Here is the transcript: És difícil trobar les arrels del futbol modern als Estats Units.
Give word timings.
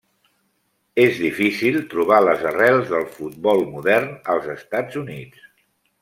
És 1.03 1.19
difícil 1.25 1.75
trobar 1.91 2.21
les 2.27 2.41
arrels 2.53 2.89
del 2.95 3.05
futbol 3.21 3.61
modern 3.77 4.09
als 4.37 4.49
Estats 4.59 4.99
Units. 5.07 5.45